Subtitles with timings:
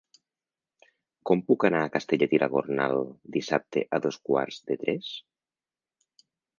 [1.31, 2.99] Com puc anar a Castellet i la Gornal
[3.39, 5.15] dissabte a dos quarts de tres?